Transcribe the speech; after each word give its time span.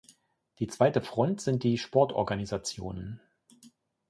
Die 0.57 0.65
zweite 0.65 0.99
Front 0.99 1.41
sind 1.41 1.61
die 1.61 1.77
Sportorganisationen. 1.77 3.21